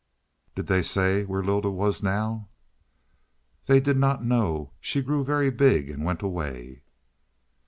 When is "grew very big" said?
5.03-5.91